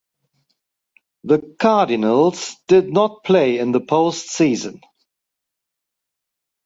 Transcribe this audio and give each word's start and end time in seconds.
The 1.25 1.55
Cardinals 1.59 2.55
did 2.67 2.91
not 2.91 3.23
play 3.23 3.59
in 3.59 3.71
the 3.71 3.81
post 3.81 4.31
season. 4.31 4.81